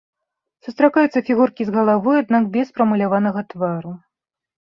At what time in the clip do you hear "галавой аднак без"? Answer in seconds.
1.75-2.67